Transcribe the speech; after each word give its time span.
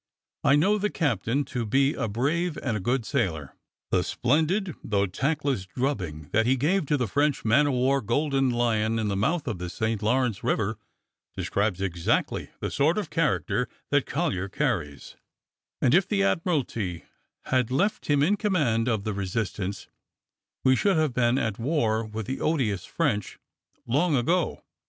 I 0.43 0.55
know 0.55 0.79
the 0.79 0.89
captain 0.89 1.45
to 1.53 1.63
be 1.63 1.93
a 1.93 2.07
brave 2.07 2.57
and 2.63 2.75
a 2.75 2.79
good 2.79 3.05
sailor. 3.05 3.55
The 3.91 4.03
splendid 4.03 4.73
though 4.83 5.05
tactless 5.05 5.67
drubbing 5.67 6.29
that 6.31 6.47
he 6.47 6.57
gave 6.57 6.87
to 6.87 6.97
the 6.97 7.07
French 7.07 7.45
man 7.45 7.67
o' 7.67 7.71
war 7.73 8.01
Golden 8.01 8.49
Lion 8.49 8.97
in 8.97 9.09
the 9.09 9.15
mouth 9.15 9.47
of 9.47 9.59
the 9.59 9.69
St. 9.69 10.01
Lawrence 10.01 10.43
River 10.43 10.79
describes 11.37 11.81
exactly 11.81 12.49
the 12.61 12.71
sort 12.71 12.97
of 12.97 13.11
character 13.11 13.67
that 13.91 14.07
Collyer 14.07 14.49
carries; 14.49 15.17
and 15.83 15.93
if 15.93 16.07
the 16.07 16.23
Admiralty 16.23 17.03
had 17.45 17.69
left 17.69 18.07
him 18.07 18.23
in 18.23 18.37
command 18.37 18.87
of 18.87 19.03
the 19.03 19.13
Resistance 19.13 19.87
we 20.63 20.75
should 20.75 20.97
have 20.97 21.13
been 21.13 21.37
at 21.37 21.59
war 21.59 22.03
with 22.03 22.25
the 22.25 22.41
odious 22.41 22.85
French 22.85 23.37
long 23.85 24.15
ago. 24.15 24.63